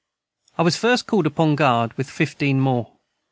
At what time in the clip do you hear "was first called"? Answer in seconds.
0.63-1.27